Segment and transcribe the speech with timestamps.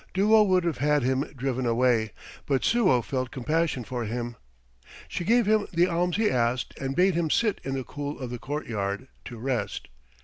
[0.15, 2.09] Duo would have had him driven away,
[2.47, 4.35] but Suo felt compassion for him.
[5.07, 8.31] She gave him the alms he asked and bade him sit in the cool of
[8.31, 9.89] the courtyard to rest.